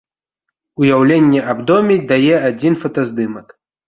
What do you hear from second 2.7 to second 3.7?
фотаздымак.